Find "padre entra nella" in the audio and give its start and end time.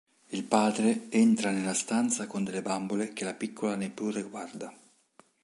0.45-1.75